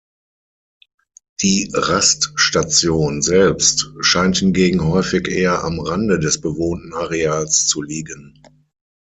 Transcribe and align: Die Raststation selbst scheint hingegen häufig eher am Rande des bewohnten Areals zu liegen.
Die 1.43 1.69
Raststation 1.75 3.21
selbst 3.21 3.91
scheint 3.99 4.37
hingegen 4.39 4.83
häufig 4.83 5.27
eher 5.27 5.63
am 5.63 5.79
Rande 5.79 6.17
des 6.17 6.41
bewohnten 6.41 6.95
Areals 6.95 7.67
zu 7.67 7.83
liegen. 7.83 8.41